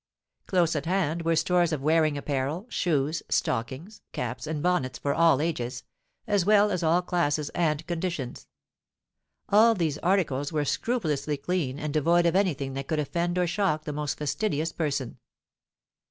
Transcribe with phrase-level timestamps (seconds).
[0.47, 5.39] Close at hand were stores of wearing apparel, shoes, stockings, caps, and bonnets, for all
[5.39, 5.83] ages,
[6.25, 8.47] as well as all classes and conditions.
[9.49, 13.83] All these articles were scrupulously clean and devoid of anything that could offend or shock
[13.85, 15.19] the most fastidious person.